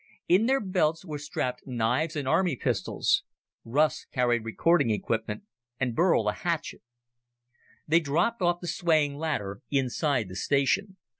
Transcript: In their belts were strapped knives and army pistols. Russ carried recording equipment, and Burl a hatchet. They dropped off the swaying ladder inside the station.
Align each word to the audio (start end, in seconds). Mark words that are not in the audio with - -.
In 0.27 0.47
their 0.47 0.59
belts 0.59 1.05
were 1.05 1.19
strapped 1.19 1.67
knives 1.67 2.15
and 2.15 2.27
army 2.27 2.55
pistols. 2.55 3.21
Russ 3.63 4.07
carried 4.11 4.43
recording 4.43 4.89
equipment, 4.89 5.43
and 5.79 5.93
Burl 5.93 6.27
a 6.27 6.33
hatchet. 6.33 6.81
They 7.87 7.99
dropped 7.99 8.41
off 8.41 8.61
the 8.61 8.67
swaying 8.67 9.13
ladder 9.17 9.61
inside 9.69 10.27
the 10.27 10.35
station. 10.35 10.97